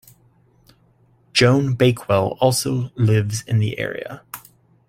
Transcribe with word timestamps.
Joan 1.31 1.75
Bakewell 1.75 2.29
also 2.41 2.89
lives 2.95 3.43
in 3.43 3.59
the 3.59 3.77
area. 3.77 4.23